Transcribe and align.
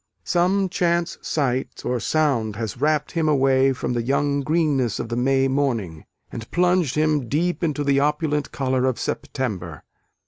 Some 0.23 0.67
chance 0.67 1.19
sight 1.21 1.85
or 1.85 1.99
sound 1.99 2.55
has 2.55 2.81
wrapt 2.81 3.11
him 3.11 3.29
away 3.29 3.71
from 3.71 3.93
the 3.93 4.01
young 4.01 4.39
greenness 4.41 4.97
of 4.99 5.09
the 5.09 5.15
May 5.15 5.47
morning, 5.47 6.05
and 6.31 6.49
plunged 6.49 6.95
him 6.95 7.29
deep 7.29 7.63
into 7.63 7.83
the 7.83 7.99
opulent 7.99 8.51
colour 8.51 8.85
of 8.87 8.97
September. 8.99 9.83